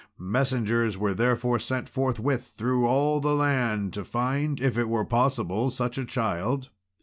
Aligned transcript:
Messengers 0.17 0.97
were 0.97 1.13
therefore 1.13 1.59
sent 1.59 1.87
forthwith 1.87 2.55
through 2.57 2.87
all 2.87 3.19
the 3.19 3.35
land 3.35 3.93
to 3.93 4.03
find, 4.03 4.59
if 4.59 4.75
it 4.75 4.89
were 4.89 5.05
possible, 5.05 5.69
such 5.69 5.95
a 5.99 6.05
child. 6.05 6.71